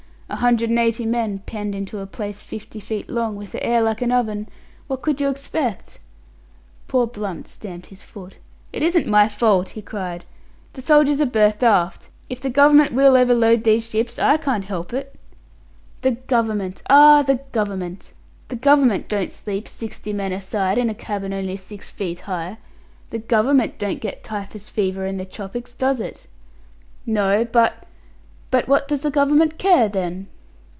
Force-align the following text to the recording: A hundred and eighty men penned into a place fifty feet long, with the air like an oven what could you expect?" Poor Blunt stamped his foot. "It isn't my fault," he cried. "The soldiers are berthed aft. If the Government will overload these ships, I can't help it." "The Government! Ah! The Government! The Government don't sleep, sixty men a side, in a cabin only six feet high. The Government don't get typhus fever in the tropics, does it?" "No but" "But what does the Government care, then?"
A 0.33 0.37
hundred 0.37 0.69
and 0.69 0.79
eighty 0.79 1.05
men 1.05 1.39
penned 1.39 1.75
into 1.75 1.99
a 1.99 2.07
place 2.07 2.41
fifty 2.41 2.79
feet 2.79 3.09
long, 3.09 3.35
with 3.35 3.51
the 3.51 3.61
air 3.61 3.81
like 3.83 4.01
an 4.01 4.13
oven 4.13 4.47
what 4.87 5.01
could 5.01 5.19
you 5.19 5.27
expect?" 5.27 5.99
Poor 6.87 7.05
Blunt 7.05 7.49
stamped 7.49 7.87
his 7.87 8.01
foot. 8.01 8.37
"It 8.71 8.81
isn't 8.81 9.07
my 9.07 9.27
fault," 9.27 9.71
he 9.71 9.81
cried. 9.81 10.23
"The 10.71 10.81
soldiers 10.81 11.19
are 11.19 11.25
berthed 11.25 11.63
aft. 11.65 12.07
If 12.29 12.39
the 12.39 12.49
Government 12.49 12.93
will 12.93 13.17
overload 13.17 13.65
these 13.65 13.89
ships, 13.89 14.17
I 14.17 14.37
can't 14.37 14.63
help 14.63 14.93
it." 14.93 15.13
"The 15.99 16.11
Government! 16.11 16.81
Ah! 16.89 17.23
The 17.23 17.41
Government! 17.51 18.13
The 18.47 18.55
Government 18.55 19.09
don't 19.09 19.33
sleep, 19.33 19.67
sixty 19.67 20.13
men 20.13 20.31
a 20.31 20.39
side, 20.39 20.77
in 20.77 20.89
a 20.89 20.95
cabin 20.95 21.33
only 21.33 21.57
six 21.57 21.89
feet 21.89 22.21
high. 22.21 22.57
The 23.09 23.19
Government 23.19 23.77
don't 23.77 23.99
get 23.99 24.23
typhus 24.23 24.69
fever 24.69 25.05
in 25.05 25.17
the 25.17 25.25
tropics, 25.25 25.73
does 25.75 25.99
it?" 25.99 26.27
"No 27.05 27.43
but" 27.43 27.83
"But 28.51 28.67
what 28.67 28.89
does 28.89 28.99
the 29.03 29.11
Government 29.11 29.57
care, 29.57 29.87
then?" 29.87 30.27